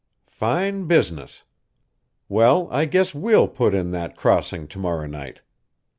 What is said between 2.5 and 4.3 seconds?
I guess we'll put in that